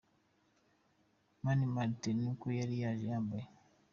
[1.43, 3.47] Mani Martin ni uko yari yaje yambaye.